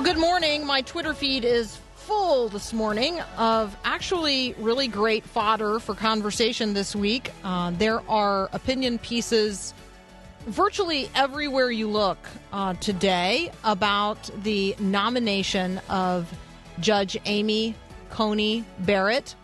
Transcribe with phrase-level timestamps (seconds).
[0.00, 0.64] Well, good morning.
[0.64, 6.96] My Twitter feed is full this morning of actually really great fodder for conversation this
[6.96, 7.30] week.
[7.44, 9.74] Uh, there are opinion pieces
[10.46, 12.16] virtually everywhere you look
[12.50, 16.32] uh, today about the nomination of
[16.78, 17.74] Judge Amy
[18.08, 19.34] Coney Barrett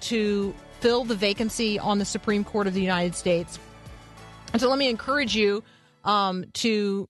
[0.00, 3.56] to fill the vacancy on the Supreme Court of the United States.
[4.52, 5.62] And so let me encourage you
[6.04, 7.08] um, to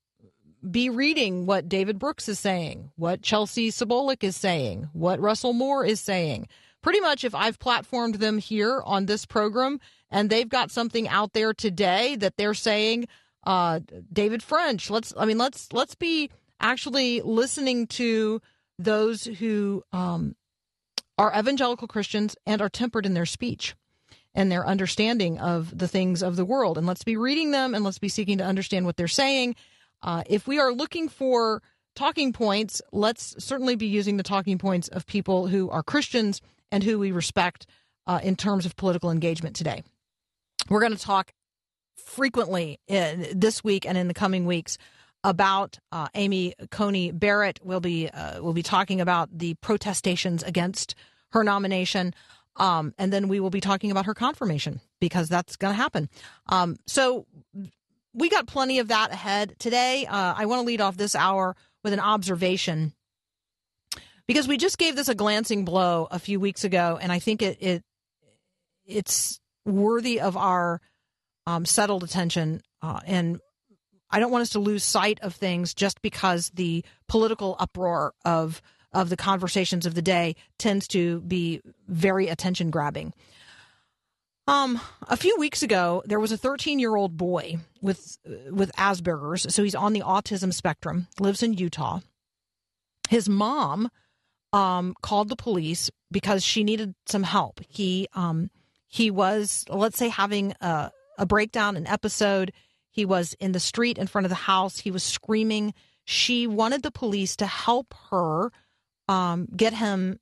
[0.68, 5.84] be reading what David Brooks is saying, what Chelsea Sobolik is saying, what Russell Moore
[5.84, 6.48] is saying.
[6.82, 11.32] Pretty much, if I've platformed them here on this program and they've got something out
[11.32, 13.08] there today that they're saying,
[13.44, 13.80] uh,
[14.12, 18.40] David French, let's, I mean, let's, let's be actually listening to
[18.78, 20.34] those who um,
[21.18, 23.74] are evangelical Christians and are tempered in their speech
[24.34, 26.78] and their understanding of the things of the world.
[26.78, 29.56] And let's be reading them and let's be seeking to understand what they're saying.
[30.02, 31.62] Uh, if we are looking for
[31.94, 36.82] talking points, let's certainly be using the talking points of people who are Christians and
[36.82, 37.66] who we respect
[38.06, 39.82] uh, in terms of political engagement today.
[40.68, 41.32] We're going to talk
[41.96, 44.78] frequently in, this week and in the coming weeks
[45.24, 47.60] about uh, Amy Coney Barrett.
[47.62, 50.94] We'll be uh, we'll be talking about the protestations against
[51.30, 52.14] her nomination,
[52.56, 56.08] um, and then we will be talking about her confirmation because that's going to happen.
[56.48, 57.26] Um, so
[58.14, 60.06] we got plenty of that ahead today.
[60.06, 62.92] Uh, I want to lead off this hour with an observation
[64.26, 67.42] because we just gave this a glancing blow a few weeks ago, and I think
[67.42, 67.82] it, it
[68.86, 70.80] it's worthy of our
[71.46, 72.62] um, settled attention.
[72.80, 73.40] Uh, and
[74.10, 78.60] I don't want us to lose sight of things just because the political uproar of
[78.92, 83.14] of the conversations of the day tends to be very attention grabbing.
[84.48, 88.18] Um, a few weeks ago, there was a 13 year old boy with
[88.50, 92.00] with Asperger's, so he's on the autism spectrum, lives in Utah.
[93.08, 93.90] His mom
[94.52, 97.60] um, called the police because she needed some help.
[97.68, 98.50] He um,
[98.88, 102.52] he was, let's say, having a, a breakdown, an episode.
[102.90, 104.80] He was in the street in front of the house.
[104.80, 105.72] He was screaming.
[106.04, 108.50] She wanted the police to help her
[109.08, 110.18] um, get him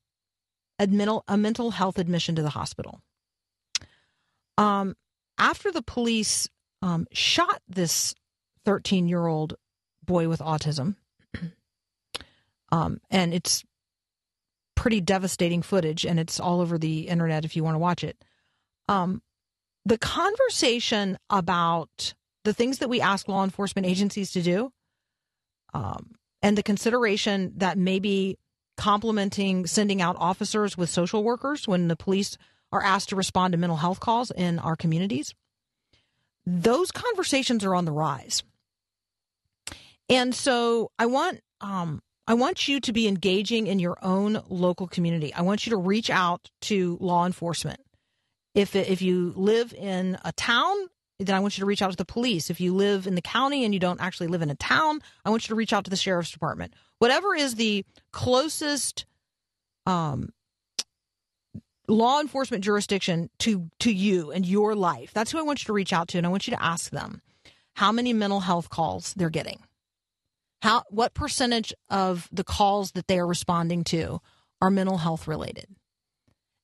[0.78, 3.00] a mental, a mental health admission to the hospital.
[4.60, 4.94] Um,
[5.38, 6.46] after the police
[6.82, 8.14] um, shot this
[8.66, 9.54] 13 year old
[10.04, 10.96] boy with autism,
[12.72, 13.64] um, and it's
[14.74, 18.22] pretty devastating footage, and it's all over the internet if you want to watch it.
[18.86, 19.22] Um,
[19.86, 22.12] the conversation about
[22.44, 24.72] the things that we ask law enforcement agencies to do,
[25.72, 28.38] um, and the consideration that maybe
[28.76, 32.36] complementing sending out officers with social workers when the police
[32.72, 35.34] are asked to respond to mental health calls in our communities,
[36.46, 38.42] those conversations are on the rise.
[40.08, 44.86] And so I want um, I want you to be engaging in your own local
[44.86, 45.34] community.
[45.34, 47.80] I want you to reach out to law enforcement.
[48.54, 50.76] If if you live in a town,
[51.18, 52.50] then I want you to reach out to the police.
[52.50, 55.30] If you live in the county and you don't actually live in a town, I
[55.30, 56.74] want you to reach out to the sheriff's department.
[56.98, 59.06] Whatever is the closest
[59.86, 60.30] um,
[61.90, 65.12] law enforcement jurisdiction to to you and your life.
[65.12, 66.90] That's who I want you to reach out to, and I want you to ask
[66.90, 67.20] them
[67.74, 69.60] how many mental health calls they're getting.
[70.62, 74.20] How what percentage of the calls that they are responding to
[74.60, 75.66] are mental health related?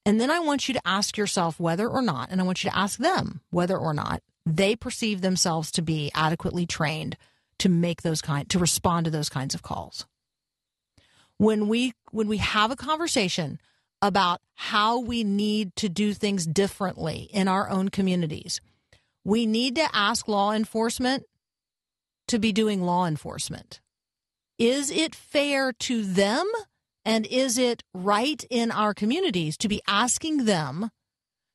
[0.05, 2.71] And then I want you to ask yourself whether or not, and I want you
[2.71, 7.17] to ask them whether or not they perceive themselves to be adequately trained
[7.59, 10.07] to make those kind to respond to those kinds of calls.
[11.39, 13.59] When we when we have a conversation
[14.03, 18.61] about how we need to do things differently in our own communities,
[19.25, 21.25] we need to ask law enforcement
[22.29, 23.81] to be doing law enforcement.
[24.59, 26.51] Is it fair to them
[27.05, 30.91] and is it right in our communities to be asking them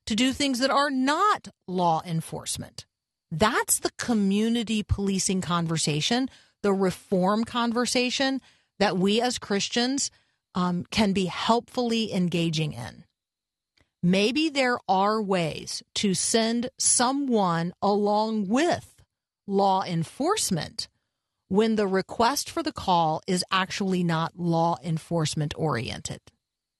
[0.06, 2.86] to do things that are not law enforcement?
[3.30, 6.28] That's the community policing conversation,
[6.62, 8.40] the reform conversation
[8.78, 10.10] that we as Christians
[10.54, 13.04] um, can be helpfully engaging in.
[14.02, 18.96] Maybe there are ways to send someone along with
[19.46, 20.88] law enforcement
[21.48, 26.20] when the request for the call is actually not law enforcement oriented.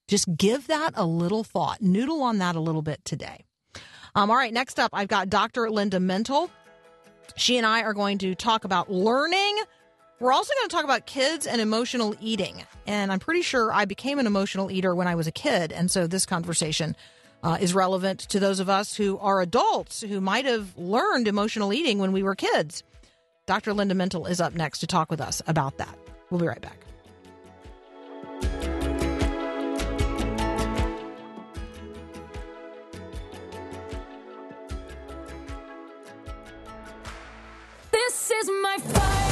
[0.08, 1.80] Just give that a little thought.
[1.80, 3.44] Noodle on that a little bit today.
[4.14, 5.70] Um, all right, next up, I've got Dr.
[5.70, 6.50] Linda Mintle.
[7.36, 9.58] She and I are going to talk about learning.
[10.22, 12.62] We're also going to talk about kids and emotional eating.
[12.86, 15.72] And I'm pretty sure I became an emotional eater when I was a kid.
[15.72, 16.94] And so this conversation
[17.42, 21.72] uh, is relevant to those of us who are adults who might have learned emotional
[21.72, 22.84] eating when we were kids.
[23.46, 23.72] Dr.
[23.72, 25.98] Linda Mintle is up next to talk with us about that.
[26.30, 26.78] We'll be right back.
[37.90, 39.31] This is my fight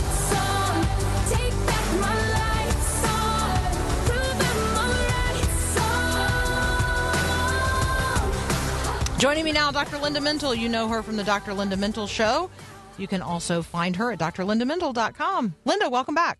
[9.20, 9.98] Joining me now, Dr.
[9.98, 10.56] Linda Mintle.
[10.56, 11.52] You know her from the Dr.
[11.52, 12.50] Linda Mintle Show.
[12.96, 15.54] You can also find her at drlindamintle.com.
[15.66, 16.38] Linda, welcome back.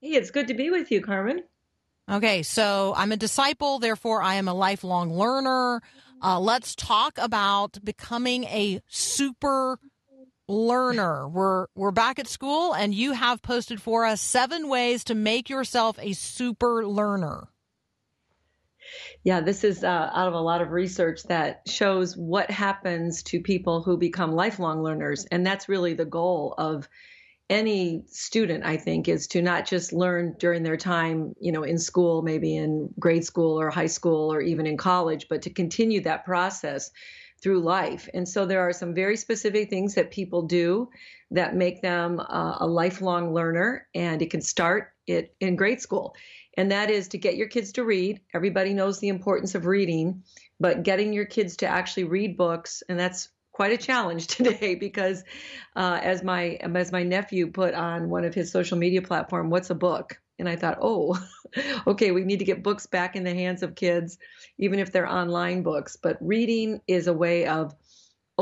[0.00, 1.44] Hey, it's good to be with you, Carmen.
[2.10, 5.80] Okay, so I'm a disciple, therefore I am a lifelong learner.
[6.20, 9.78] Uh, let's talk about becoming a super
[10.48, 11.28] learner.
[11.28, 15.48] We're we're back at school, and you have posted for us seven ways to make
[15.48, 17.51] yourself a super learner.
[19.24, 23.40] Yeah, this is uh, out of a lot of research that shows what happens to
[23.40, 25.26] people who become lifelong learners.
[25.30, 26.88] And that's really the goal of
[27.50, 31.78] any student, I think, is to not just learn during their time, you know, in
[31.78, 36.00] school, maybe in grade school or high school or even in college, but to continue
[36.02, 36.90] that process
[37.42, 38.08] through life.
[38.14, 40.88] And so there are some very specific things that people do
[41.32, 46.14] that make them uh, a lifelong learner, and it can start it in grade school.
[46.56, 48.20] And that is to get your kids to read.
[48.34, 50.22] Everybody knows the importance of reading,
[50.60, 55.24] but getting your kids to actually read books, and that's quite a challenge today because
[55.76, 59.70] uh, as my as my nephew put on one of his social media platform, what's
[59.70, 60.18] a book?
[60.38, 61.18] And I thought, oh,
[61.86, 64.18] okay, we need to get books back in the hands of kids,
[64.58, 65.96] even if they're online books.
[65.96, 67.74] But reading is a way of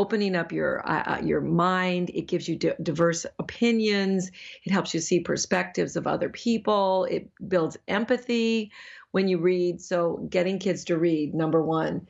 [0.01, 2.11] opening up your uh, uh, your mind.
[2.15, 4.31] It gives you di- diverse opinions.
[4.65, 7.05] It helps you see perspectives of other people.
[7.05, 8.73] It builds empathy
[9.11, 9.83] when you read.
[9.83, 12.09] So, getting kids to read, number one.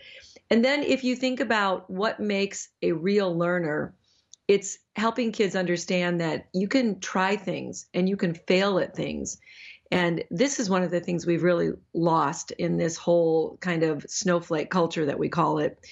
[0.51, 3.95] And then, if you think about what makes a real learner,
[4.47, 9.39] it's helping kids understand that you can try things and you can fail at things.
[9.91, 14.07] And this is one of the things we've really lost in this whole kind of
[14.09, 15.85] snowflake culture that we call it.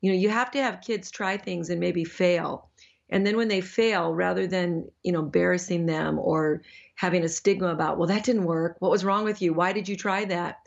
[0.00, 2.70] You know, you have to have kids try things and maybe fail.
[3.08, 6.62] And then when they fail, rather than, you know, embarrassing them or
[6.96, 8.76] having a stigma about, well, that didn't work.
[8.80, 9.52] What was wrong with you?
[9.52, 10.58] Why did you try that?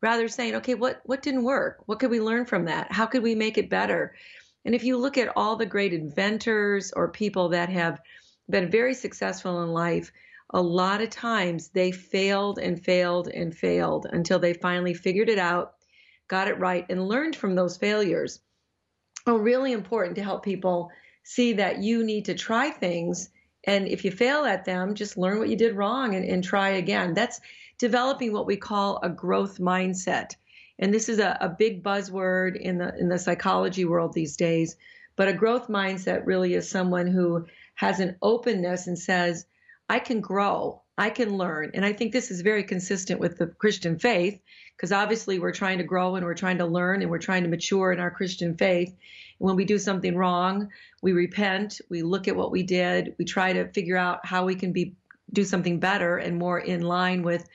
[0.00, 1.82] Rather saying, okay, what, what didn't work?
[1.86, 2.90] What could we learn from that?
[2.90, 4.14] How could we make it better?
[4.64, 8.00] And if you look at all the great inventors or people that have
[8.48, 10.12] been very successful in life,
[10.50, 15.38] a lot of times they failed and failed and failed until they finally figured it
[15.38, 15.74] out,
[16.28, 18.40] got it right, and learned from those failures.
[19.26, 20.90] Oh, really important to help people
[21.22, 23.30] see that you need to try things.
[23.64, 26.70] And if you fail at them, just learn what you did wrong and, and try
[26.70, 27.14] again.
[27.14, 27.40] That's
[27.78, 30.34] developing what we call a growth mindset.
[30.78, 34.76] And this is a, a big buzzword in the in the psychology world these days.
[35.14, 39.46] But a growth mindset really is someone who has an openness and says,
[39.88, 41.72] I can grow, I can learn.
[41.74, 44.40] And I think this is very consistent with the Christian faith,
[44.76, 47.48] because obviously we're trying to grow and we're trying to learn and we're trying to
[47.48, 48.88] mature in our Christian faith.
[48.88, 50.68] And when we do something wrong,
[51.02, 54.54] we repent, we look at what we did, we try to figure out how we
[54.54, 54.94] can be
[55.32, 57.48] do something better and more in line with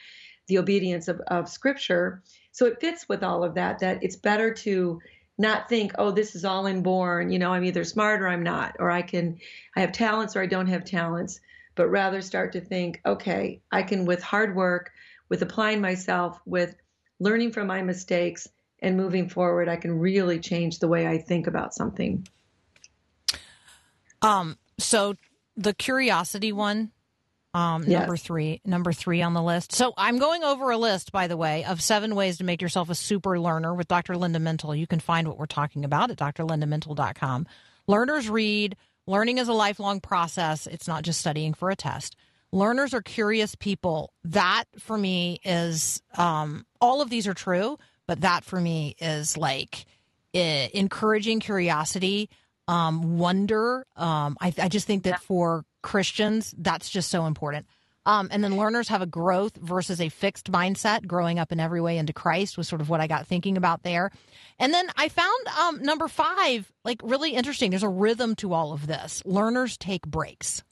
[0.47, 2.23] the obedience of, of scripture.
[2.51, 4.99] So it fits with all of that, that it's better to
[5.37, 8.75] not think, oh, this is all inborn, you know, I'm either smart or I'm not,
[8.79, 9.37] or I can,
[9.75, 11.39] I have talents or I don't have talents,
[11.75, 14.91] but rather start to think, okay, I can, with hard work,
[15.29, 16.75] with applying myself, with
[17.19, 18.47] learning from my mistakes
[18.79, 22.27] and moving forward, I can really change the way I think about something.
[24.21, 25.15] Um, so
[25.55, 26.91] the curiosity one,
[27.53, 27.99] um, Yes.
[28.01, 29.73] number three, number three on the list.
[29.73, 32.89] So I'm going over a list, by the way, of seven ways to make yourself
[32.89, 34.15] a super learner with Dr.
[34.17, 34.77] Linda Mintle.
[34.77, 37.47] You can find what we're talking about at drlindamintle.com.
[37.87, 38.75] Learners read.
[39.07, 40.67] Learning is a lifelong process.
[40.67, 42.15] It's not just studying for a test.
[42.51, 44.13] Learners are curious people.
[44.23, 47.77] That for me is um, all of these are true,
[48.07, 49.85] but that for me is like
[50.33, 52.29] eh, encouraging curiosity,
[52.67, 53.85] um, wonder.
[53.95, 57.65] Um, I, I just think that for Christians, that's just so important.
[58.05, 61.05] Um, and then learners have a growth versus a fixed mindset.
[61.05, 63.83] Growing up in every way into Christ was sort of what I got thinking about
[63.83, 64.11] there.
[64.59, 67.69] And then I found um, number five, like really interesting.
[67.69, 69.21] There's a rhythm to all of this.
[69.25, 70.63] Learners take breaks.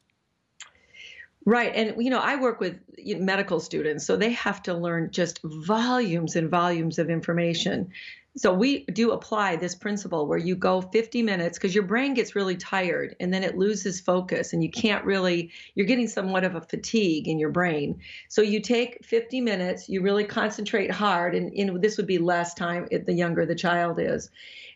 [1.48, 1.72] Right.
[1.76, 6.36] And, you know, I work with medical students, so they have to learn just volumes
[6.36, 7.92] and volumes of information.
[8.38, 12.36] So we do apply this principle where you go 50 minutes because your brain gets
[12.36, 16.56] really tired and then it loses focus and you can't really, you're getting somewhat of
[16.56, 18.02] a fatigue in your brain.
[18.28, 22.54] So you take 50 minutes, you really concentrate hard, and, and this would be less
[22.56, 24.32] time the younger the child is.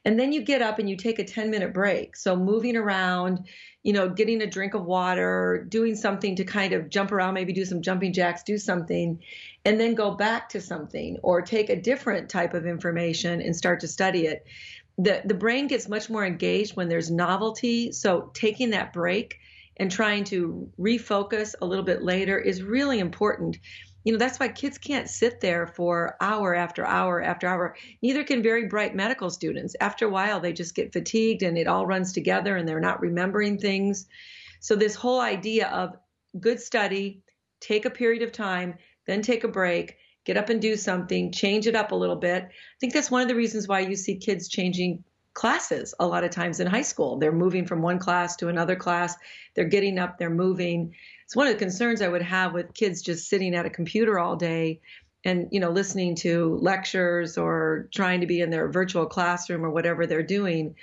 [0.05, 2.15] And then you get up and you take a 10 minute break.
[2.15, 3.47] So moving around,
[3.83, 7.53] you know, getting a drink of water, doing something to kind of jump around, maybe
[7.53, 9.19] do some jumping jacks, do something,
[9.63, 13.79] and then go back to something or take a different type of information and start
[13.79, 14.45] to study it.
[14.97, 17.93] The, the brain gets much more engaged when there's novelty.
[17.93, 19.39] So taking that break
[19.77, 23.59] and trying to refocus a little bit later is really important
[24.03, 27.75] you know that's why kids can't sit there for hour after hour after hour.
[28.01, 29.75] Neither can very bright medical students.
[29.81, 33.01] After a while they just get fatigued and it all runs together and they're not
[33.01, 34.07] remembering things.
[34.59, 35.97] So this whole idea of
[36.39, 37.21] good study
[37.59, 38.75] take a period of time
[39.05, 42.43] then take a break get up and do something change it up a little bit.
[42.43, 45.03] I think that's one of the reasons why you see kids changing
[45.33, 47.17] classes a lot of times in high school.
[47.17, 49.15] They're moving from one class to another class.
[49.55, 50.93] They're getting up they're moving
[51.29, 54.17] it's one of the concerns I would have with kids just sitting at a computer
[54.17, 54.81] all day
[55.23, 59.69] and you know listening to lectures or trying to be in their virtual classroom or
[59.69, 60.73] whatever they're doing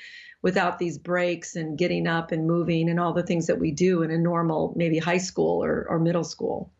[0.43, 4.03] without these breaks and getting up and moving and all the things that we do
[4.03, 6.71] in a normal maybe high school or, or middle school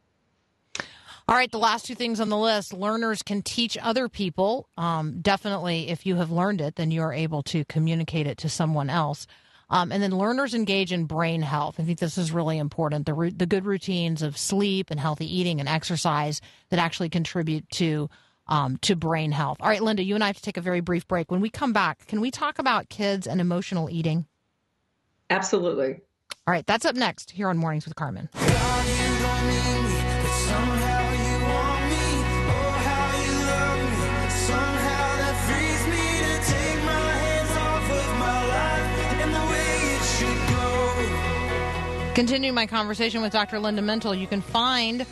[1.29, 4.69] all right, the last two things on the list learners can teach other people.
[4.79, 8.49] Um, definitely, if you have learned it, then you are able to communicate it to
[8.49, 9.27] someone else.
[9.69, 11.77] Um, and then learners engage in brain health.
[11.79, 13.07] I think this is really important.
[13.07, 18.09] The, the good routines of sleep and healthy eating and exercise that actually contribute to
[18.49, 19.59] um, to brain health.
[19.61, 21.33] All right, Linda, you and I have to take a very brief break.
[21.33, 24.27] When we come back, can we talk about kids and emotional eating?
[25.31, 26.01] Absolutely.
[26.47, 28.29] All right, that's up next here on Mornings with Carmen.
[42.17, 43.59] Continuing my conversation with Dr.
[43.59, 45.05] Linda Mintle, you can find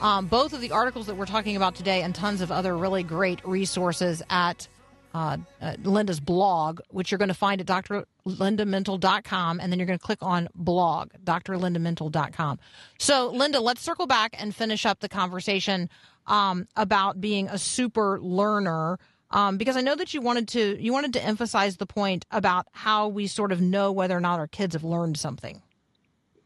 [0.00, 3.02] um, both of the articles that we're talking about today and tons of other really
[3.02, 4.68] great resources at
[5.12, 9.98] uh, uh, Linda's blog, which you're going to find at drlindamintle.com, and then you're going
[9.98, 12.60] to click on blog, drlindamintle.com.
[13.00, 15.90] So, Linda, let's circle back and finish up the conversation
[16.28, 19.00] um, about being a super learner.
[19.32, 22.68] Um, because I know that you wanted to you wanted to emphasize the point about
[22.70, 25.60] how we sort of know whether or not our kids have learned something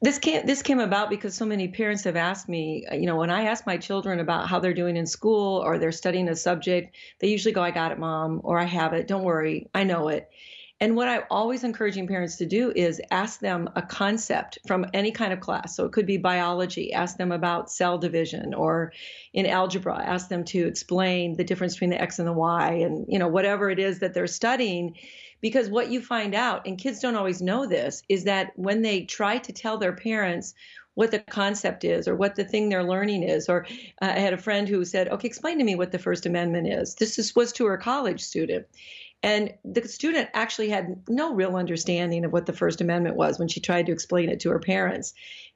[0.02, 3.16] this came this came about because so many parents have asked me uh, you know
[3.16, 6.36] when i ask my children about how they're doing in school or they're studying a
[6.36, 9.06] subject they usually go i got it mom or i have it.
[9.06, 9.68] Don't worry.
[9.74, 10.30] I know it.
[10.82, 15.10] And what i'm always encouraging parents to do is ask them a concept from any
[15.10, 15.76] kind of class.
[15.76, 16.92] So it could be biology.
[16.92, 18.92] Ask them about cell division or
[19.34, 20.02] in algebra.
[20.02, 23.28] Ask them to explain the difference between the x and the y and you know
[23.28, 24.96] whatever it is that they're studying
[25.40, 29.02] because what you find out, and kids don't always know this, is that when they
[29.02, 30.54] try to tell their parents
[30.94, 33.66] what the concept is or what the thing they're learning is, or
[34.02, 36.68] uh, I had a friend who said, "Okay, explain to me what the First Amendment
[36.68, 38.66] is." This is, was to her college student,
[39.22, 43.48] and the student actually had no real understanding of what the First Amendment was when
[43.48, 45.12] she tried to explain it to her parents.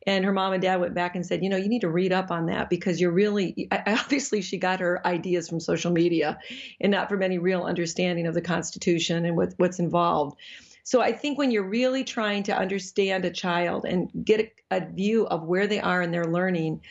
[0.07, 2.13] And her mom and dad went back and said, you know, you need to read
[2.13, 6.39] up on that because you're really, obviously, she got her ideas from social media
[6.79, 10.39] and not from any real understanding of the Constitution and what, what's involved.
[10.83, 14.87] So I think when you're really trying to understand a child and get a, a
[14.87, 16.83] view of where they are in their learning,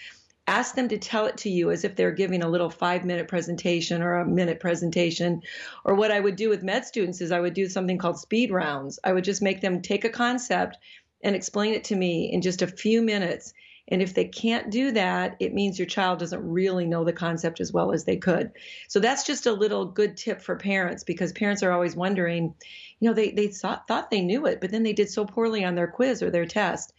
[0.47, 3.27] ask them to tell it to you as if they're giving a little five minute
[3.27, 5.41] presentation or a minute presentation.
[5.85, 8.51] Or what I would do with med students is I would do something called speed
[8.51, 8.99] rounds.
[9.03, 10.77] I would just make them take a concept
[11.23, 13.53] and explain it to me in just a few minutes.
[13.89, 17.59] And if they can't do that, it means your child doesn't really know the concept
[17.59, 18.51] as well as they could.
[18.87, 22.55] So that's just a little good tip for parents because parents are always wondering,
[22.99, 25.65] you know, they, they thought, thought they knew it, but then they did so poorly
[25.65, 26.93] on their quiz or their test.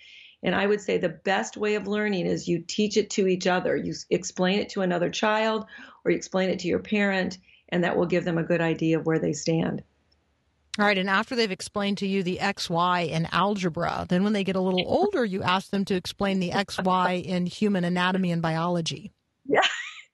[0.45, 3.47] And I would say the best way of learning is you teach it to each
[3.47, 3.75] other.
[3.75, 5.67] You explain it to another child
[6.05, 7.39] or you explain it to your parent,
[7.71, 9.83] and that will give them a good idea of where they stand.
[10.79, 14.33] All right, and after they've explained to you the X, Y in algebra, then when
[14.33, 17.85] they get a little older, you ask them to explain the X, Y in human
[17.85, 19.13] anatomy and biology.
[19.47, 19.61] Yeah,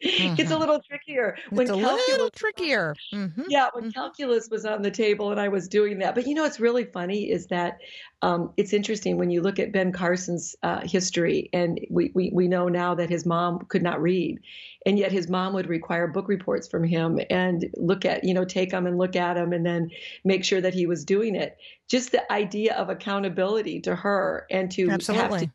[0.02, 1.36] It's a little trickier.
[1.50, 1.84] When Mm-hmm.
[1.84, 2.94] it's a little trickier.
[3.12, 3.44] Mhm.
[3.48, 3.94] yeah, when Mhm.
[3.94, 6.14] calculus was on the table and I was doing that.
[6.14, 7.78] But you know, what's really funny is that
[8.22, 12.48] um, it's interesting when you look at Ben Carson's uh, history, and we, we we
[12.48, 14.38] know now that his mom could not read,
[14.86, 18.44] and yet his mom would require book reports from him and look at you know
[18.44, 19.90] take them and look at them and then
[20.24, 21.56] make sure that he was doing it.
[21.88, 25.50] Just the idea of accountability to her and to have to Absolutely.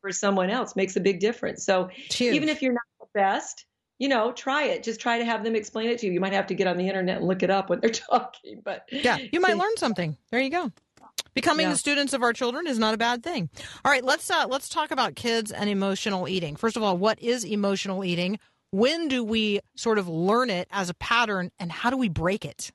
[0.00, 1.64] for someone else makes a big difference.
[1.64, 2.34] So huge.
[2.34, 3.66] even if you're not the best,
[4.04, 4.82] you know, try it.
[4.82, 6.12] Just try to have them explain it to you.
[6.12, 8.60] You might have to get on the internet and look it up when they're talking,
[8.62, 10.18] but Yeah, you might learn something.
[10.30, 10.70] There you go.
[11.32, 11.72] Becoming Yeah.
[11.72, 13.48] the students of our children is not a bad thing.
[13.82, 16.54] All right, let's uh, let's talk about kids and emotional eating.
[16.54, 18.38] First of all, what is emotional eating?
[18.72, 22.44] When do we sort of learn it as a pattern, and how do we break
[22.44, 22.72] it?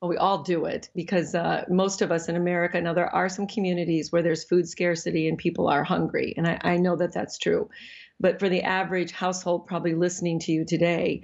[0.00, 3.28] well, we all do it because uh, most of us in America, now there are
[3.30, 6.34] some communities where there's food scarcity and people are hungry.
[6.36, 7.70] And I, I know that that's true.
[8.20, 11.22] But for the average household probably listening to you today,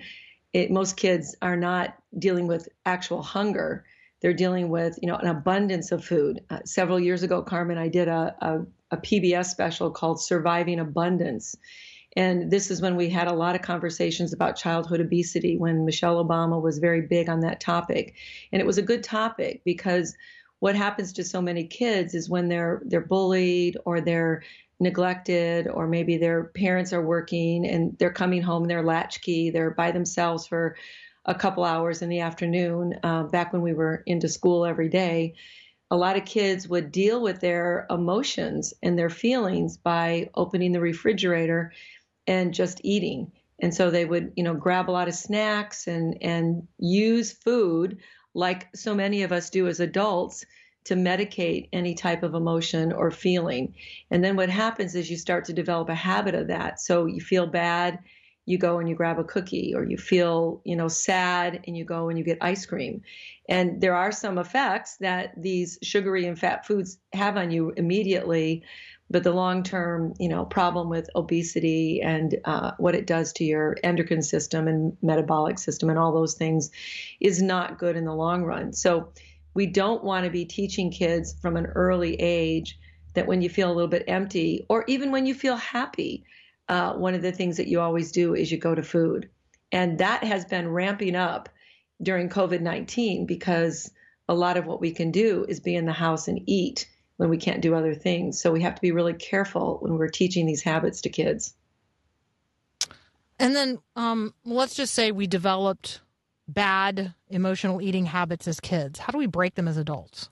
[0.52, 3.85] it, most kids are not dealing with actual hunger.
[4.20, 6.40] They're dealing with, you know, an abundance of food.
[6.50, 11.56] Uh, several years ago, Carmen, I did a, a, a PBS special called Surviving Abundance.
[12.16, 16.23] And this is when we had a lot of conversations about childhood obesity when Michelle
[16.23, 18.16] Obama was very big on that topic.
[18.52, 20.16] And it was a good topic because
[20.59, 24.42] what happens to so many kids is when they're they're bullied or they're
[24.80, 29.90] neglected or maybe their parents are working and they're coming home they're latchkey they're by
[29.90, 30.76] themselves for
[31.26, 35.34] a couple hours in the afternoon uh, back when we were into school every day
[35.90, 40.80] a lot of kids would deal with their emotions and their feelings by opening the
[40.80, 41.72] refrigerator
[42.26, 43.32] and just eating.
[43.58, 47.99] And so they would, you know, grab a lot of snacks and and use food
[48.34, 50.46] like so many of us do as adults
[50.90, 53.76] to medicate any type of emotion or feeling.
[54.11, 56.80] And then what happens is you start to develop a habit of that.
[56.80, 58.00] So you feel bad,
[58.44, 61.85] you go and you grab a cookie or you feel, you know, sad and you
[61.85, 63.02] go and you get ice cream.
[63.49, 68.64] And there are some effects that these sugary and fat foods have on you immediately,
[69.09, 73.76] but the long-term, you know, problem with obesity and uh, what it does to your
[73.85, 76.73] endocrine system and metabolic system and all those things
[77.20, 78.73] is not good in the long run.
[78.73, 79.12] So
[79.54, 82.78] we don't want to be teaching kids from an early age
[83.15, 86.25] that when you feel a little bit empty or even when you feel happy,
[86.69, 89.28] uh, one of the things that you always do is you go to food.
[89.73, 91.49] And that has been ramping up
[92.02, 93.91] during COVID 19 because
[94.28, 97.28] a lot of what we can do is be in the house and eat when
[97.28, 98.41] we can't do other things.
[98.41, 101.54] So we have to be really careful when we're teaching these habits to kids.
[103.39, 106.00] And then um, let's just say we developed
[106.54, 108.99] bad emotional eating habits as kids.
[108.99, 110.28] How do we break them as adults?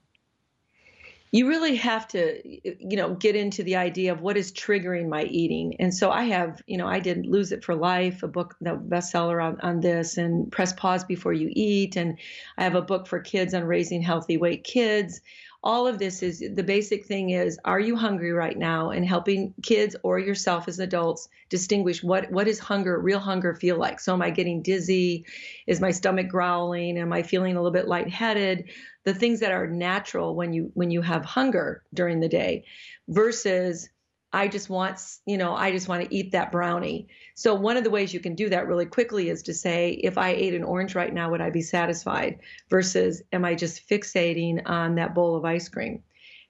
[1.30, 5.24] you really have to you know get into the idea of what is triggering my
[5.24, 8.56] eating and so i have you know i did lose it for life a book
[8.60, 12.18] the bestseller on, on this and press pause before you eat and
[12.56, 15.20] i have a book for kids on raising healthy weight kids
[15.62, 18.90] all of this is the basic thing is are you hungry right now?
[18.90, 23.76] And helping kids or yourself as adults distinguish what what is hunger real hunger feel
[23.76, 23.98] like?
[24.00, 25.26] So am i getting dizzy?
[25.66, 26.98] Is my stomach growling?
[26.98, 28.70] Am i feeling a little bit lightheaded?
[29.04, 32.64] The things that are natural when you when you have hunger during the day
[33.08, 33.88] versus
[34.32, 37.08] I just want, you know, I just want to eat that brownie.
[37.34, 40.18] So one of the ways you can do that really quickly is to say, if
[40.18, 42.40] I ate an orange right now, would I be satisfied?
[42.68, 46.02] Versus, am I just fixating on that bowl of ice cream?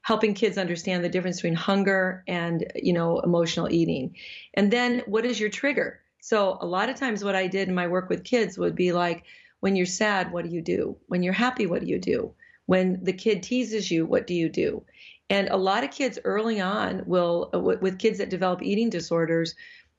[0.02, 4.16] Helping kids understand the difference between hunger and, you know, emotional eating.
[4.54, 6.00] And then what is your trigger?
[6.20, 8.90] So a lot of times what I did in my work with kids would be
[8.92, 9.24] like,
[9.60, 10.96] when you're sad, what do you do?
[11.06, 12.34] When you're happy, what do you do?
[12.66, 14.84] When the kid teases you, what do you do?
[15.30, 19.54] And a lot of kids early on will, uh, with kids that develop eating disorders,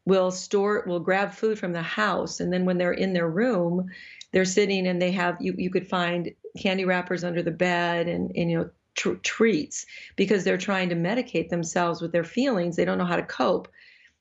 [0.06, 2.40] will store, will grab food from the house.
[2.40, 3.90] And then when they're in their room,
[4.32, 8.32] they're sitting and they have, you, you could find candy wrappers under the bed and,
[8.36, 12.76] and you know, tr- treats because they're trying to medicate themselves with their feelings.
[12.76, 13.68] They don't know how to cope.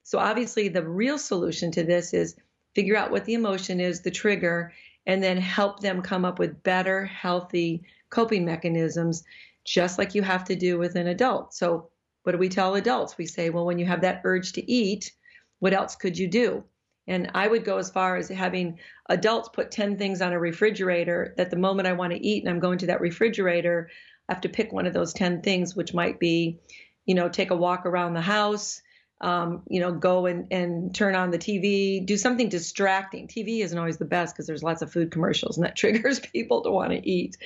[0.03, 2.37] So obviously the real solution to this is
[2.75, 4.73] figure out what the emotion is, the trigger,
[5.07, 9.25] and then help them come up with better, healthy coping mechanisms
[9.69, 11.55] just like you have to do with an adult.
[11.55, 11.91] So,
[12.25, 13.17] what do we tell adults?
[13.17, 15.13] We say, well, when you have that urge to eat,
[15.61, 16.65] what else could you do?
[17.07, 18.79] And I would go as far as having
[19.09, 22.51] adults put 10 things on a refrigerator that the moment I want to eat and
[22.51, 23.89] I'm going to that refrigerator,
[24.29, 26.61] I have to pick one of those 10 things, which might be,
[27.07, 28.83] you know, take a walk around the house,
[29.21, 33.27] um, you know, go and, and turn on the TV, do something distracting.
[33.27, 36.63] TV isn't always the best because there's lots of food commercials and that triggers people
[36.63, 37.37] to want to eat.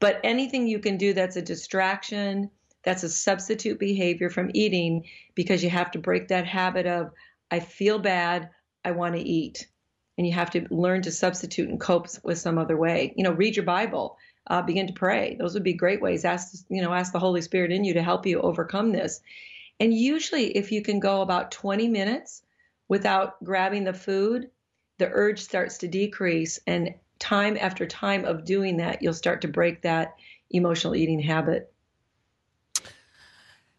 [0.00, 2.50] But anything you can do that's a distraction,
[2.82, 5.04] that's a substitute behavior from eating
[5.34, 7.12] because you have to break that habit of,
[7.50, 8.50] I feel bad,
[8.84, 9.68] I want to eat.
[10.18, 13.14] and you have to learn to substitute and cope with some other way.
[13.16, 15.36] You know, read your Bible, uh, begin to pray.
[15.38, 16.24] Those would be great ways.
[16.24, 19.20] Ask, you know, ask the Holy Spirit in you to help you overcome this.
[19.80, 22.42] And usually, if you can go about 20 minutes
[22.88, 24.50] without grabbing the food,
[24.98, 26.60] the urge starts to decrease.
[26.66, 30.14] And time after time of doing that, you'll start to break that
[30.50, 31.72] emotional eating habit.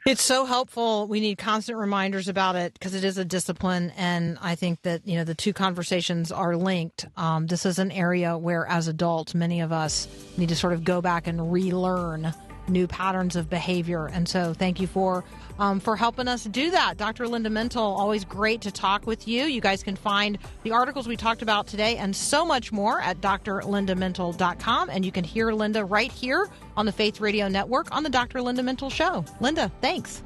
[0.06, 1.08] It's so helpful.
[1.08, 5.08] We need constant reminders about it because it is a discipline, and I think that
[5.08, 7.06] you know the two conversations are linked.
[7.15, 10.84] Um, this is an area where, as adults, many of us need to sort of
[10.84, 12.34] go back and relearn
[12.67, 14.08] new patterns of behavior.
[14.08, 15.23] And so, thank you for
[15.60, 17.28] um, for helping us do that, Dr.
[17.28, 17.78] Linda Mintle.
[17.78, 19.43] Always great to talk with you.
[19.43, 23.21] You guys can find the articles we talked about today and so much more at
[23.21, 24.89] drlindamintle.com.
[24.89, 28.41] and you can hear Linda right here on the Faith Radio Network on the Dr.
[28.41, 29.23] Linda Mintle Show.
[29.39, 30.23] Linda, thanks.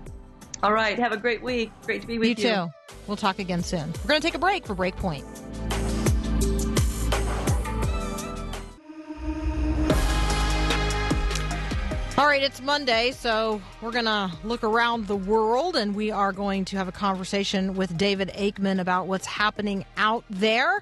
[0.64, 0.98] All right.
[0.98, 1.72] Have a great week.
[1.86, 2.56] Great to be with You you.
[2.56, 2.68] too.
[3.06, 3.94] We'll talk again soon.
[4.04, 5.24] We're going to take a break for Breakpoint.
[12.18, 16.32] All right, it's Monday, so we're going to look around the world and we are
[16.32, 20.82] going to have a conversation with David Aikman about what's happening out there.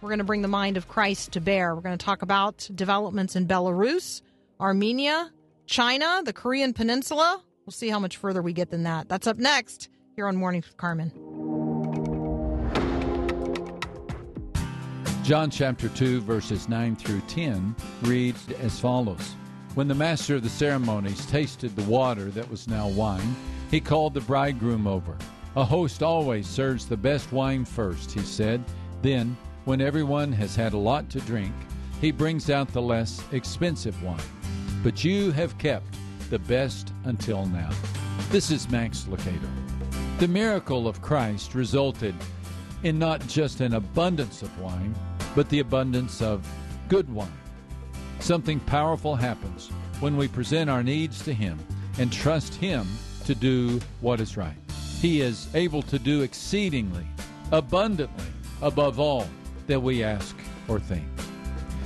[0.00, 1.74] We're going to bring the mind of Christ to bear.
[1.74, 4.22] We're going to talk about developments in Belarus,
[4.60, 5.32] Armenia,
[5.66, 7.42] China, the Korean Peninsula.
[7.66, 9.08] We'll see how much further we get than that.
[9.08, 11.10] That's up next here on Mornings with Carmen.
[15.24, 19.34] John chapter 2, verses 9 through 10 reads as follows
[19.76, 23.36] When the master of the ceremonies tasted the water that was now wine,
[23.70, 25.18] he called the bridegroom over.
[25.54, 28.64] A host always serves the best wine first, he said.
[29.02, 29.36] Then,
[29.66, 31.52] when everyone has had a lot to drink,
[32.00, 34.18] he brings out the less expensive wine.
[34.82, 35.94] But you have kept
[36.30, 37.68] the best until now.
[38.30, 39.50] This is Max Lucado.
[40.18, 42.14] The miracle of Christ resulted
[42.82, 44.94] in not just an abundance of wine,
[45.34, 46.48] but the abundance of
[46.88, 47.28] good wine.
[48.26, 49.68] Something powerful happens
[50.00, 51.60] when we present our needs to Him
[51.96, 52.84] and trust Him
[53.24, 54.56] to do what is right.
[55.00, 57.06] He is able to do exceedingly,
[57.52, 58.26] abundantly,
[58.62, 59.28] above all
[59.68, 60.36] that we ask
[60.66, 61.06] or think.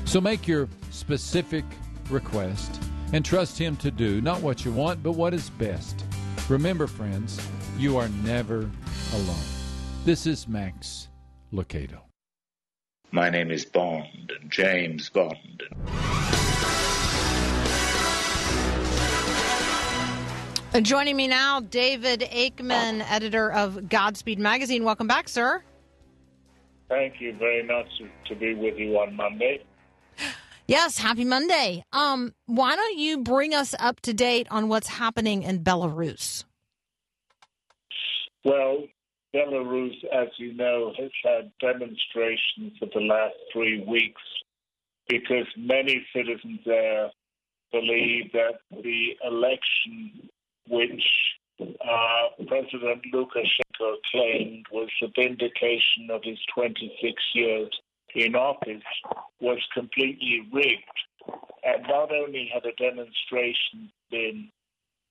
[0.06, 1.66] So make your specific
[2.08, 6.02] request and trust Him to do not what you want, but what is best.
[6.48, 7.38] Remember, friends,
[7.76, 8.60] you are never
[9.12, 9.44] alone.
[10.06, 11.08] This is Max
[11.52, 11.98] Lucado.
[13.12, 15.64] My name is Bond, James Bond.
[20.72, 24.84] Uh, Joining me now, David Aikman, editor of Godspeed Magazine.
[24.84, 25.64] Welcome back, sir.
[26.88, 27.88] Thank you very much
[28.28, 29.64] to be with you on Monday.
[30.68, 31.82] Yes, happy Monday.
[31.92, 36.44] Um, why don't you bring us up to date on what's happening in Belarus?
[38.44, 38.84] Well,
[39.34, 44.22] Belarus, as you know, has had demonstrations for the last three weeks
[45.08, 47.10] because many citizens there
[47.72, 50.30] believe that the election
[50.70, 51.02] which
[51.60, 57.70] uh, President Lukashenko claimed was a vindication of his 26 years
[58.14, 58.82] in office
[59.40, 60.98] was completely rigged.
[61.64, 64.48] And not only had a demonstration been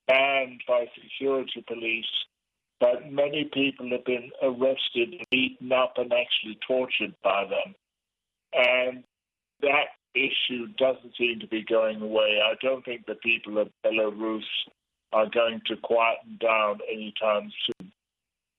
[0.07, 2.05] banned by security police,
[2.79, 7.75] but many people have been arrested, beaten up, and actually tortured by them.
[8.53, 9.03] And
[9.61, 12.39] that issue doesn't seem to be going away.
[12.43, 14.41] I don't think the people of Belarus
[15.11, 17.91] are going to quieten down anytime soon.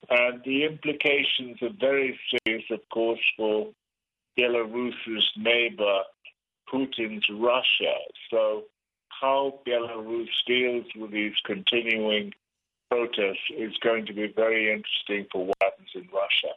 [0.08, 3.68] And the implications are very serious, of course, for
[4.38, 6.00] Belarus's neighbor,
[6.72, 7.94] Putin's Russia.
[8.30, 8.64] So,
[9.08, 12.32] how Belarus deals with these continuing
[12.90, 16.54] protests is going to be very interesting for what happens in Russia.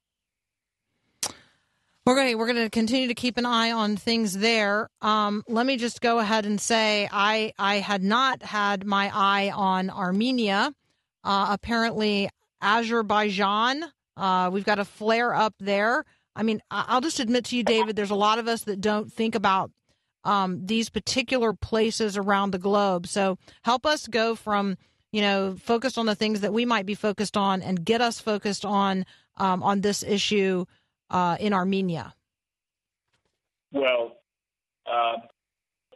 [2.05, 4.89] We're going we're going to continue to keep an eye on things there.
[5.01, 9.51] Um, let me just go ahead and say I I had not had my eye
[9.51, 10.73] on Armenia.
[11.23, 12.29] Uh, apparently,
[12.61, 13.85] Azerbaijan.
[14.17, 16.03] Uh, we've got a flare up there.
[16.35, 17.95] I mean, I'll just admit to you, David.
[17.95, 19.71] There's a lot of us that don't think about
[20.25, 23.07] um, these particular places around the globe.
[23.07, 24.75] So help us go from
[25.13, 28.19] you know focused on the things that we might be focused on and get us
[28.19, 29.05] focused on
[29.37, 30.65] um, on this issue
[31.13, 32.13] uh, in Armenia.
[33.71, 34.17] Well,
[34.91, 35.21] um,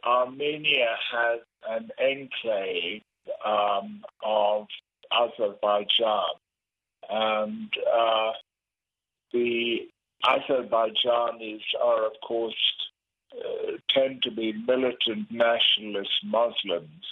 [0.04, 3.02] Armenia has an enclave
[3.44, 4.66] um, of
[5.12, 6.22] Azerbaijan,
[7.10, 8.32] and uh,
[9.32, 9.88] the
[10.24, 12.54] Azerbaijanis are, of course,
[13.32, 17.04] uh, tend to be militant nationalist Muslims,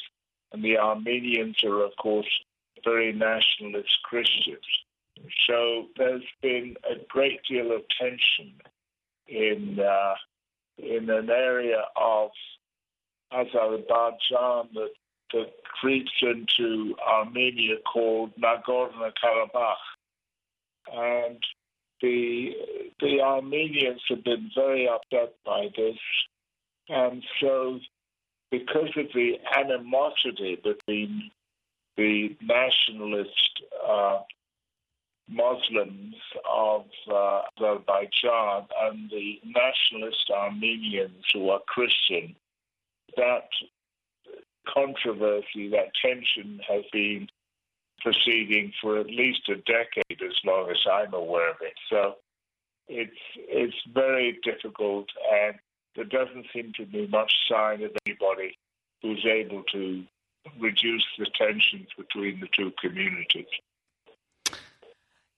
[0.52, 2.30] and the Armenians are, of course,
[2.84, 4.85] very nationalist Christians.
[5.46, 8.54] So there's been a great deal of tension
[9.28, 10.14] in uh,
[10.78, 12.30] in an area of
[13.32, 14.90] Azerbaijan that,
[15.32, 19.76] that creeps into Armenia called Nagorno Karabakh.
[20.92, 21.42] And
[22.00, 22.52] the
[23.00, 25.98] the Armenians have been very upset by this,
[26.88, 27.80] and so
[28.50, 31.30] because of the animosity between
[31.96, 34.20] the nationalist uh,
[35.28, 36.14] Muslims
[36.48, 42.36] of uh, Azerbaijan and the nationalist Armenians who are Christian,
[43.16, 43.48] that
[44.72, 47.28] controversy, that tension has been
[48.00, 51.74] proceeding for at least a decade, as long as I'm aware of it.
[51.90, 52.16] So
[52.88, 55.56] it's it's very difficult, and
[55.96, 58.56] there doesn't seem to be much sign of anybody
[59.02, 60.04] who's able to
[60.60, 63.46] reduce the tensions between the two communities.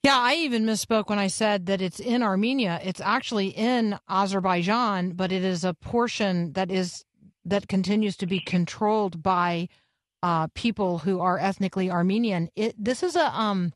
[0.08, 2.80] Yeah, I even misspoke when I said that it's in Armenia.
[2.82, 7.04] It's actually in Azerbaijan, but it is a portion that is
[7.44, 9.68] that continues to be controlled by
[10.22, 12.48] uh, people who are ethnically Armenian.
[12.56, 13.74] It this is a um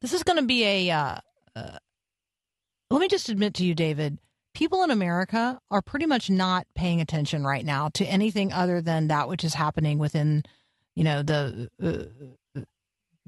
[0.00, 1.18] this is going to be a uh,
[1.54, 1.78] uh,
[2.90, 4.18] let me just admit to you, David.
[4.52, 9.06] People in America are pretty much not paying attention right now to anything other than
[9.06, 10.42] that which is happening within,
[10.96, 12.26] you know, the uh,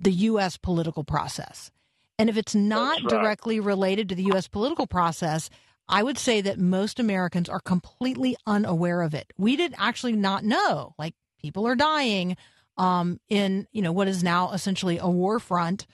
[0.01, 0.57] the U.S.
[0.57, 1.71] political process.
[2.19, 3.09] And if it's not right.
[3.09, 4.49] directly related to the U.S.
[4.49, 5.49] political process,
[5.89, 9.33] I would say that most Americans are completely unaware of it.
[9.37, 10.95] We did actually not know.
[10.99, 12.37] Like people are dying
[12.77, 15.87] um, in you know what is now essentially a war front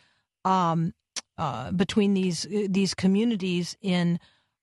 [0.44, 0.94] um,
[1.38, 4.20] uh, between these these communities in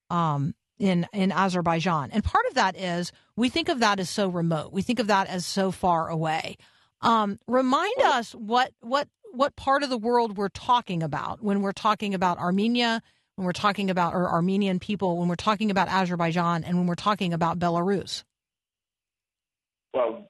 [0.09, 4.29] um, in in Azerbaijan, and part of that is we think of that as so
[4.29, 4.71] remote.
[4.71, 6.57] We think of that as so far away.
[7.01, 11.71] Um, remind us what what what part of the world we're talking about when we're
[11.71, 13.01] talking about Armenia,
[13.35, 16.93] when we're talking about or Armenian people, when we're talking about Azerbaijan, and when we're
[16.93, 18.23] talking about Belarus.
[19.93, 20.29] Well,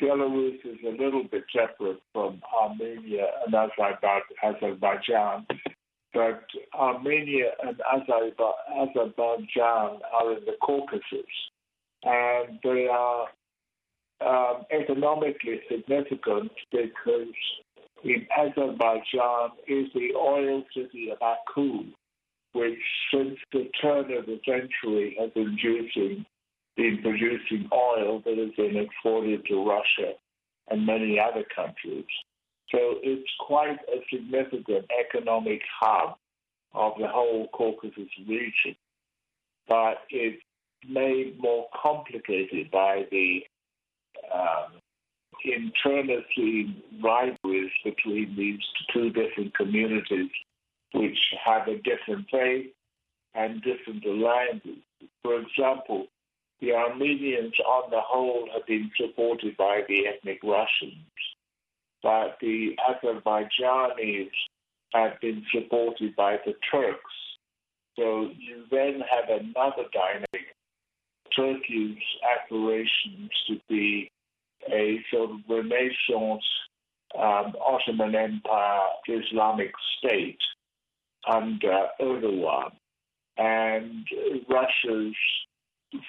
[0.00, 5.46] Belarus is a little bit separate from Armenia and Azerbaijan,
[6.12, 6.44] but
[6.74, 11.32] Armenia and Azerbaijan Azerbaijan are in the Caucasus,
[12.04, 13.28] and they are
[14.20, 17.34] um, economically significant because
[18.04, 21.84] in Azerbaijan is the oil city of Baku,
[22.52, 22.78] which
[23.12, 26.26] since the turn of the century has been producing,
[26.76, 30.12] been producing oil that has been exported to Russia
[30.70, 32.06] and many other countries.
[32.70, 36.16] So it's quite a significant economic hub
[36.74, 38.74] of the whole Caucasus region,
[39.68, 40.42] but it's
[40.88, 43.42] made more complicated by the
[44.32, 44.81] um,
[45.44, 48.60] internally rivalries between these
[48.92, 50.30] two different communities,
[50.92, 52.70] which have a different faith
[53.34, 54.78] and different alliances.
[55.22, 56.06] For example,
[56.60, 61.06] the Armenians, on the whole, have been supported by the ethnic Russians,
[62.02, 64.30] but the Azerbaijanis
[64.92, 67.00] have been supported by the Turks.
[67.98, 70.54] So you then have another dynamic.
[71.34, 71.96] Turkey's
[72.36, 74.11] aspirations to be
[74.70, 76.44] a sort of Renaissance
[77.18, 80.38] um, Ottoman Empire Islamic state
[81.30, 82.72] under Erdogan,
[83.36, 84.06] and
[84.48, 85.14] Russia's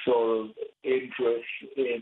[0.06, 0.52] sort of
[0.84, 2.02] interest in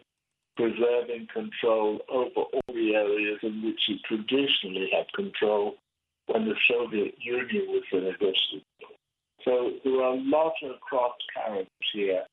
[0.56, 5.76] preserving control over all the areas in which it traditionally had control
[6.28, 8.66] when the Soviet Union was in existence.
[9.44, 12.24] So there are lots of cross currents here.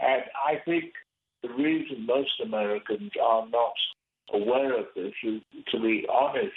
[0.00, 0.92] And I think
[1.42, 3.74] the reason most Americans are not
[4.32, 6.52] aware of this is, to be honest,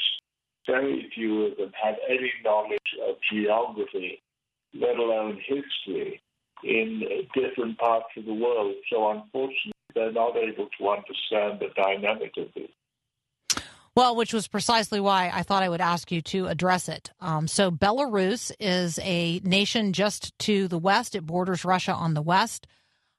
[0.68, 4.22] very few of them have any knowledge of geography,
[4.74, 6.22] let alone history,
[6.64, 8.76] in different parts of the world.
[8.92, 13.62] So unfortunately, they're not able to understand the dynamic of this.
[13.96, 17.12] Well, which was precisely why I thought I would ask you to address it.
[17.22, 21.16] Um, so, Belarus is a nation just to the west.
[21.16, 22.68] It borders Russia on the west.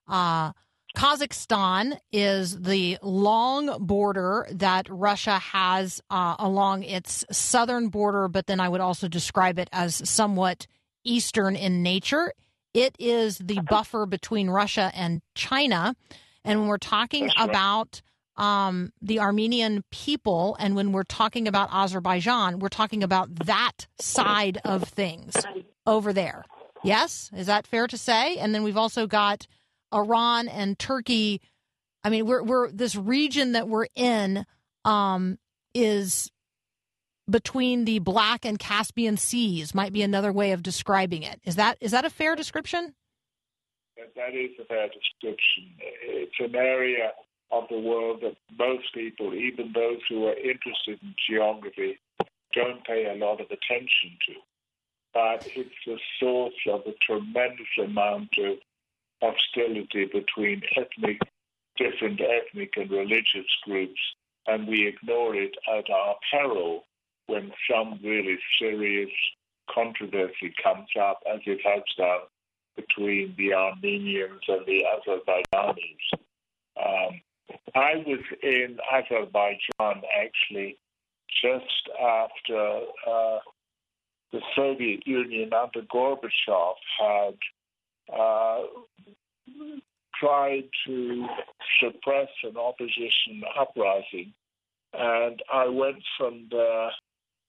[0.07, 0.53] Uh,
[0.97, 8.61] Kazakhstan is the long border that Russia has uh, along its southern border, but then
[8.61, 10.67] I would also describe it as somewhat
[11.05, 12.33] eastern in nature.
[12.73, 15.95] It is the buffer between Russia and China.
[16.45, 18.01] And when we're talking about
[18.37, 24.63] um, the Armenian people, and when we're talking about Azerbaijan, we're talking about that side
[24.65, 25.35] of things
[25.87, 26.47] over there.
[26.83, 28.39] Yes, is that fair to say?
[28.39, 29.47] And then we've also got
[29.95, 31.41] Iran and Turkey.
[32.05, 34.47] I mean, we're we're this region that we're in
[34.85, 35.39] um,
[35.75, 36.31] is
[37.29, 41.41] between the Black and Caspian Seas might be another way of describing it.
[41.45, 42.95] Is that is that a fair description?
[44.15, 45.73] That, is a fair description.
[45.81, 47.13] It's an area
[47.51, 51.99] of the world that most people, even those who are interested in geography,
[52.53, 54.35] don't pay a lot of attention to.
[55.15, 58.59] But it's the source of a tremendous amount of
[59.23, 61.21] hostility between ethnic,
[61.77, 64.01] different ethnic and religious groups,
[64.47, 66.85] and we ignore it at our peril
[67.27, 69.11] when some really serious
[69.71, 72.21] controversy comes up, as it has done
[72.77, 76.21] between the Armenians and the Azerbaijanis.
[76.77, 77.21] Um,
[77.75, 80.79] I was in Azerbaijan actually
[81.43, 83.39] just after uh,
[84.33, 87.35] the Soviet Union under Gorbachev had
[88.13, 88.63] uh,
[90.19, 91.27] tried to
[91.81, 94.33] suppress an opposition uprising.
[94.93, 96.91] And I went from there,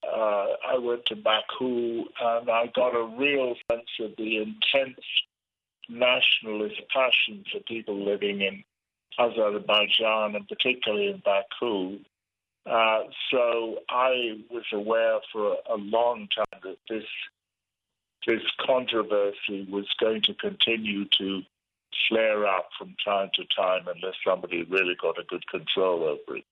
[0.03, 4.99] uh, I went to Baku, and I got a real sense of the intense
[5.89, 8.63] nationalist passion for people living in
[9.17, 11.99] Azerbaijan, and particularly in Baku.
[12.65, 17.05] Uh, so I was aware for a long time that this
[18.27, 21.41] this controversy was going to continue to
[22.07, 26.45] flare up from time to time unless somebody really got a good control over it.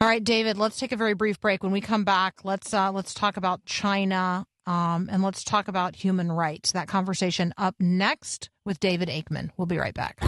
[0.00, 0.58] All right, David.
[0.58, 1.62] Let's take a very brief break.
[1.62, 5.94] When we come back, let's uh, let's talk about China um, and let's talk about
[5.94, 6.72] human rights.
[6.72, 9.50] That conversation up next with David Aikman.
[9.56, 10.20] We'll be right back.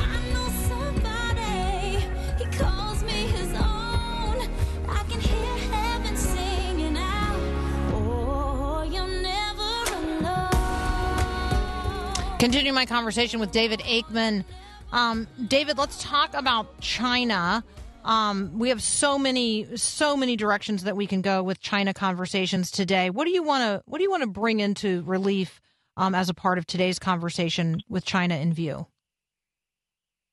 [12.44, 14.44] Continue my conversation with David Aikman.
[14.92, 17.64] Um, David, let's talk about China.
[18.04, 22.70] Um, we have so many, so many directions that we can go with China conversations
[22.70, 23.08] today.
[23.08, 25.58] What do you want to, what do you want to bring into relief
[25.96, 28.88] um, as a part of today's conversation with China in view?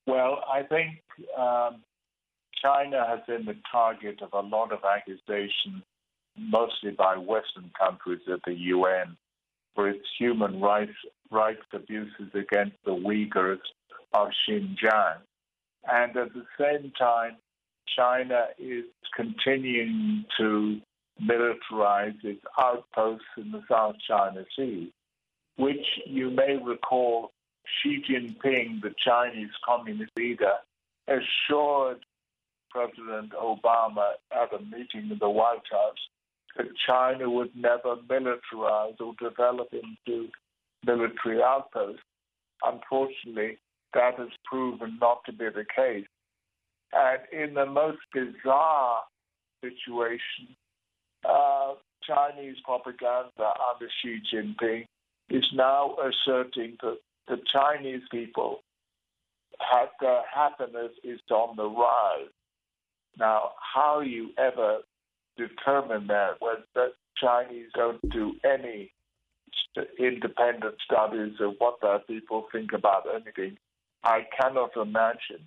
[0.06, 1.02] Well, I think
[1.34, 1.80] um,
[2.62, 5.82] China has been the target of a lot of accusations,
[6.36, 9.16] mostly by Western countries at the UN,
[9.74, 10.92] for its human rights
[11.32, 13.58] rights abuses against the Uyghurs
[14.12, 15.18] of Xinjiang.
[15.90, 17.36] And at the same time,
[17.96, 18.84] China is
[19.16, 20.80] continuing to
[21.20, 24.92] militarize its outposts in the South China Sea,
[25.56, 27.32] which you may recall
[27.82, 30.52] Xi Jinping, the Chinese communist leader,
[31.08, 32.04] assured
[32.70, 35.96] President Obama at a meeting in the White House
[36.56, 40.28] that China would never militarize or develop into
[40.84, 42.02] military outposts.
[42.64, 43.58] Unfortunately,
[43.94, 46.06] that has proven not to be the case.
[46.92, 49.00] And in the most bizarre
[49.62, 50.56] situation,
[51.28, 54.86] uh, Chinese propaganda under Xi Jinping
[55.30, 58.62] is now asserting that the Chinese people
[59.60, 62.28] have their happiness is on the rise.
[63.18, 64.78] Now, how you ever
[65.36, 68.92] determine that when the Chinese don't do any
[69.98, 73.58] independent studies of what their people think about anything,
[74.04, 75.46] I cannot imagine.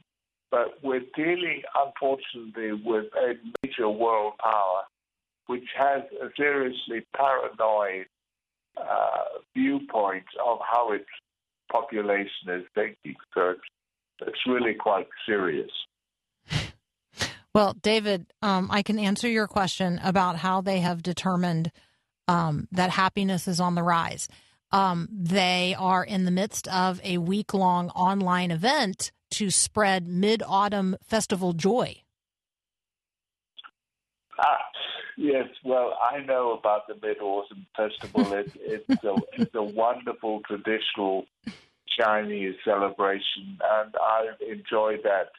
[0.51, 4.83] But we're dealing, unfortunately, with a major world power
[5.47, 8.07] which has a seriously paranoid
[8.77, 11.05] uh, viewpoint of how its
[11.71, 13.15] population is thinking.
[13.33, 13.55] So
[14.21, 15.71] it's, really quite serious.
[17.53, 21.71] Well, David, um, I can answer your question about how they have determined
[22.27, 24.27] um, that happiness is on the rise.
[24.71, 30.43] Um, they are in the midst of a week long online event to spread mid
[30.45, 32.01] autumn festival joy.
[34.39, 34.57] Ah,
[35.17, 35.47] yes.
[35.63, 38.33] Well, I know about the Mid Autumn Festival.
[38.33, 38.51] It,
[38.89, 41.25] it's, a, it's a wonderful traditional
[41.97, 45.29] Chinese celebration, and I've enjoyed that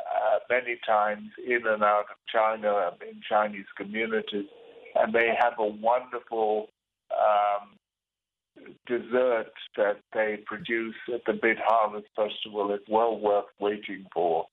[0.00, 4.46] uh, many times in and out of China and in Chinese communities.
[4.94, 6.68] And they have a wonderful
[7.12, 7.70] um,
[8.86, 12.72] dessert that they produce at the Mid Harvest Festival.
[12.72, 14.46] It's well worth waiting for.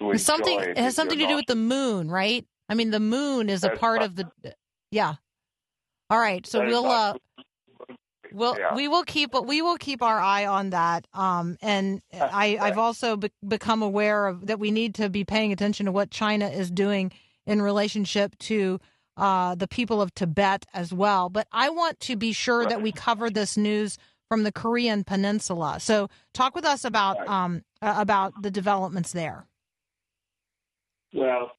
[0.00, 2.46] To something it has something to you're do with the moon, right?
[2.68, 4.06] I mean, the moon is a part right.
[4.06, 4.30] of the.
[4.90, 5.14] Yeah.
[6.10, 6.46] All right.
[6.46, 7.20] So we'll uh, not-
[8.32, 8.74] We'll, Yeah.
[8.74, 11.06] we will keep we will keep our eye on that.
[11.14, 15.52] Um, and I, I've also be- become aware of that we need to be paying
[15.52, 17.12] attention to what China is doing
[17.46, 18.80] in relationship to
[19.16, 21.28] uh, the people of Tibet as well.
[21.28, 23.98] But I want to be sure that we cover this news
[24.28, 25.78] from the Korean Peninsula.
[25.80, 27.28] So talk with us about Right.
[27.28, 29.46] um, uh, about the developments there.
[31.14, 31.52] Well,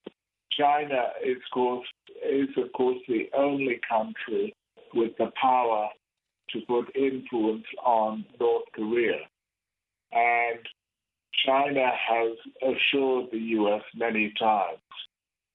[0.52, 1.88] China is, course,
[2.24, 4.54] is of course the only country
[4.94, 5.90] with the power
[6.50, 9.20] to put influence on North Korea.
[10.12, 10.60] And
[11.46, 13.84] China has assured the U.S.
[13.96, 14.80] many times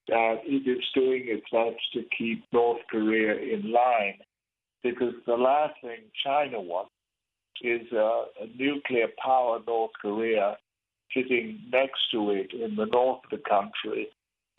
[0.09, 4.19] that it is doing its best to keep North Korea in line
[4.83, 6.91] because the last thing China wants
[7.63, 10.57] is a, a nuclear power North Korea
[11.15, 14.09] sitting next to it in the north of the country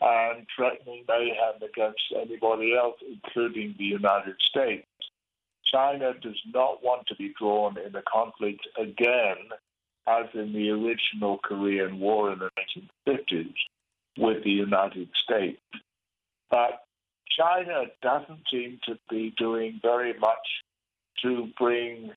[0.00, 4.86] and threatening mayhem against anybody else, including the United States.
[5.72, 9.36] China does not want to be drawn in a conflict again,
[10.06, 12.50] as in the original Korean War in the
[13.08, 13.54] 1950s,
[14.18, 15.60] with the United States.
[16.50, 16.80] But
[17.36, 20.46] China doesn't seem to be doing very much
[21.22, 22.12] to bring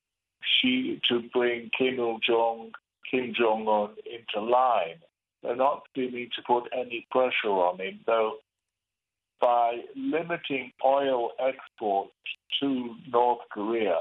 [0.61, 2.71] Xi, to bring Kim Il Jong,
[3.09, 4.99] Kim Jong Un into line.
[5.41, 8.37] They're not seeming to put any pressure on him, though.
[9.39, 12.11] By limiting oil exports
[12.59, 13.97] to North Korea,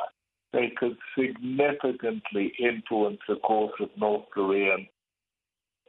[0.53, 4.89] they could significantly influence the course of North Korean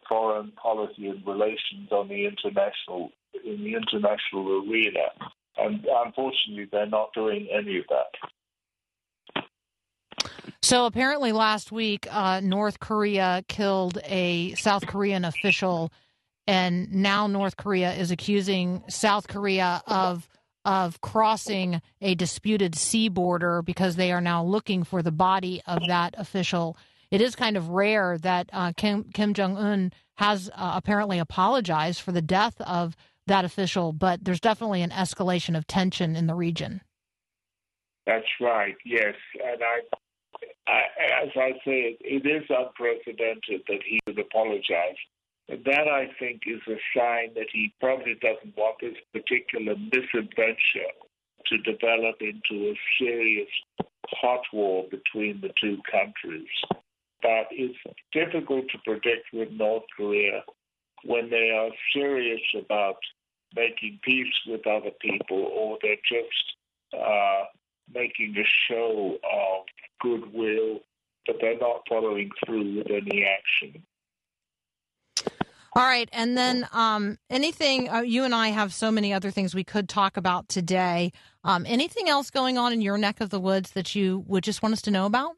[0.07, 3.11] foreign policy and relations on the international
[3.45, 5.11] in the international arena.
[5.57, 9.43] And unfortunately, they're not doing any of that.
[10.61, 15.91] So apparently, last week, uh, North Korea killed a South Korean official,
[16.45, 20.27] and now North Korea is accusing South Korea of
[20.65, 25.79] of crossing a disputed sea border because they are now looking for the body of
[25.87, 26.75] that official.
[27.09, 32.01] It is kind of rare that uh, Kim Kim Jong Un has uh, apparently apologized
[32.01, 32.95] for the death of
[33.27, 36.81] that official, but there's definitely an escalation of tension in the region.
[38.05, 38.75] That's right.
[38.85, 40.81] Yes, and I, I
[41.23, 44.95] as I say, it, is unprecedented that he would apologize.
[45.49, 50.91] And that I think is a sign that he probably doesn't want this particular misadventure
[51.45, 53.47] to develop into a serious
[54.09, 56.47] hot war between the two countries.
[57.21, 57.77] But it's
[58.11, 60.43] difficult to predict with North Korea
[61.03, 62.97] when they are serious about
[63.55, 66.55] making peace with other people or they're just
[66.93, 67.45] uh,
[67.93, 69.65] making a show of
[70.01, 70.79] goodwill,
[71.25, 73.83] but they're not following through with any action.
[75.75, 79.53] All right, and then um, anything uh, you and I have so many other things
[79.53, 81.11] we could talk about today.
[81.43, 84.63] Um, anything else going on in your neck of the woods that you would just
[84.63, 85.35] want us to know about?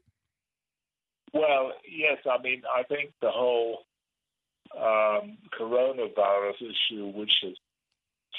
[1.32, 3.84] Well, yes, I mean, I think the whole
[4.76, 7.56] um, coronavirus issue, which is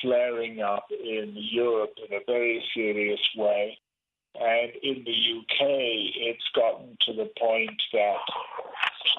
[0.02, 3.78] flaring up in Europe in a very serious way,
[4.40, 8.18] and in the UK, it's gotten to the point that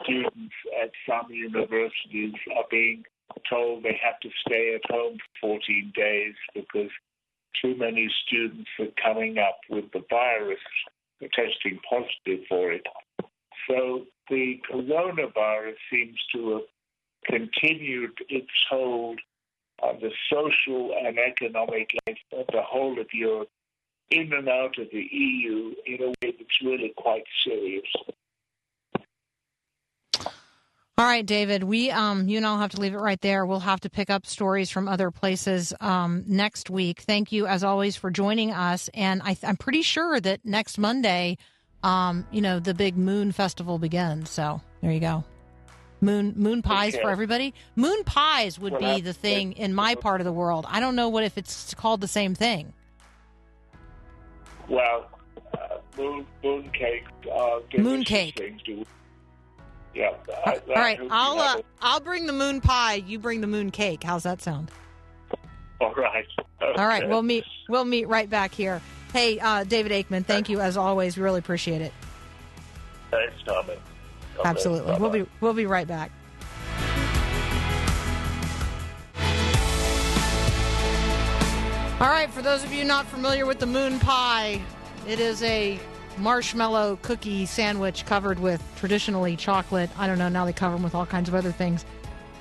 [0.01, 3.05] students at some universities are being
[3.49, 6.91] told they have to stay at home for 14 days because
[7.61, 10.59] too many students are coming up with the virus,
[11.21, 12.87] testing positive for it.
[13.69, 16.63] So the coronavirus seems to have
[17.25, 19.21] continued its hold
[19.83, 23.49] on the social and economic life of the whole of Europe
[24.11, 27.87] in and out of the EU in a way that's really quite serious.
[30.99, 31.65] All right, David.
[31.65, 33.47] We um, you and I'll have to leave it right there.
[33.47, 37.01] We'll have to pick up stories from other places um, next week.
[37.01, 38.91] Thank you, as always, for joining us.
[38.93, 41.39] And I, I'm pretty sure that next Monday,
[41.83, 44.31] um, you know, the big Moon Festival begins.
[44.31, 45.25] So there you go.
[46.01, 47.03] Moon moon pies Okay.
[47.03, 47.55] for everybody.
[47.77, 50.67] Moon pies would Well, be the thing in my part of the world.
[50.69, 52.73] I don't know what if it's called the same thing.
[54.69, 55.09] Well,
[55.55, 57.05] uh, moon moon cake.
[57.33, 58.41] Uh, Moon cake.
[59.95, 60.09] Yeah.
[60.09, 60.15] All
[60.47, 62.95] right, I hope you I'll uh, I'll bring the moon pie.
[62.95, 64.03] You bring the moon cake.
[64.03, 64.71] How's that sound?
[65.81, 66.25] all right.
[66.77, 68.81] All right, we'll meet we'll meet right back here.
[69.13, 71.17] Hey, uh, David Aikman, thank you as always.
[71.19, 71.93] We really appreciate it.
[73.11, 73.75] Thanks, Tommy.
[74.39, 74.97] Okay, Absolutely.
[74.99, 76.11] We'll be we'll be right back.
[82.01, 84.61] All right, for those of you not familiar with the moon pie,
[85.07, 85.79] it is a
[86.19, 89.91] marshmallow cookie sandwich covered with traditionally chocolate.
[89.99, 91.85] I don't know, now they cover them with all kinds of other things.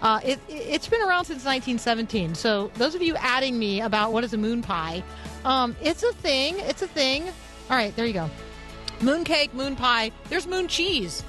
[0.02, 2.34] Uh, it, it's been around since 1917.
[2.36, 5.04] So those of you adding me about what is a moon pie,
[5.46, 6.56] um, it's a thing.
[6.60, 7.24] It's a thing.
[7.70, 8.30] All right, there you go.
[9.02, 10.12] Moon cake, moon pie.
[10.30, 11.24] There's moon cheese.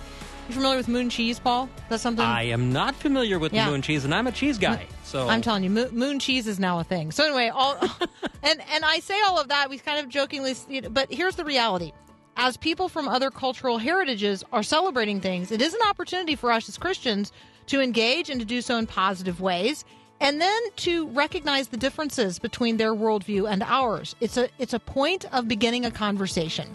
[0.49, 1.69] You familiar with moon cheese, Paul?
[1.89, 2.25] That's something.
[2.25, 3.67] I am not familiar with Yeah.
[3.67, 4.87] the moon cheese, and I'm a cheese guy.
[5.05, 7.13] So I'm telling you, moon, moon cheese is now a thing.
[7.13, 7.77] So anyway, all
[8.43, 9.71] and and I say all of that.
[9.71, 10.55] We kind of jokingly,
[10.91, 11.93] but here's the reality:
[12.37, 16.69] as people from other cultural heritages are celebrating things, it is an opportunity for us
[16.69, 17.31] as Christians
[17.73, 19.85] to engage and to do so in positive ways.
[20.23, 24.15] and then to recognize the differences between their worldview and ours.
[24.21, 26.69] It's a it's a point of beginning a conversation.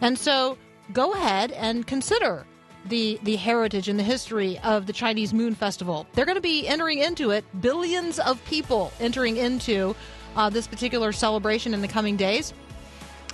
[0.00, 0.56] And so
[0.92, 2.46] go ahead and consider
[2.86, 6.06] the the heritage and the history of the Chinese Moon Festival.
[6.12, 9.96] They're going to be entering into it, billions of people entering into
[10.36, 12.54] uh, this particular celebration in the coming days.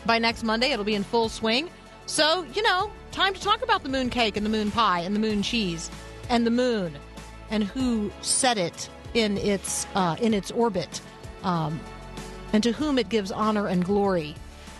[0.06, 1.68] By next Monday, it'll be in full swing.
[2.06, 5.14] So, you know, time to talk about the moon cake and the moon pie and
[5.14, 5.90] the moon cheese
[6.30, 6.96] and the moon
[7.50, 11.00] and who set it in its uh, in its orbit,
[11.42, 11.80] um,
[12.52, 14.34] and to whom it gives honor and glory.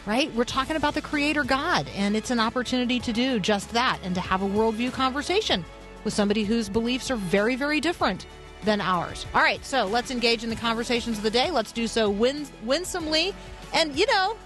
[0.07, 0.33] Right?
[0.35, 4.15] We're talking about the Creator God, and it's an opportunity to do just that and
[4.15, 5.67] to have a worldview conversation
[6.03, 8.27] with somebody whose beliefs are very, very different
[8.65, 9.27] than ours.
[9.35, 11.51] All right, so let's engage in the conversations of the day.
[11.51, 13.35] Let's do so win- winsomely,
[13.75, 14.37] and you know,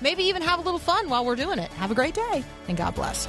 [0.00, 1.70] maybe even have a little fun while we're doing it.
[1.72, 3.28] Have a great day, and God bless.